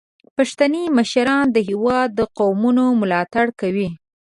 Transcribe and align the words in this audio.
پښتني 0.35 0.83
مشران 0.97 1.45
د 1.51 1.57
هیواد 1.69 2.09
د 2.15 2.19
قومونو 2.37 2.85
ملاتړ 3.01 3.45
کوي. 3.59 3.89